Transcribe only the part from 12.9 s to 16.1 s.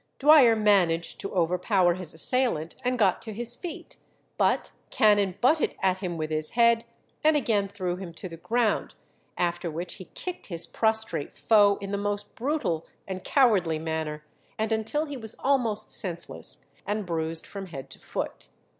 and cowardly manner, and until he was almost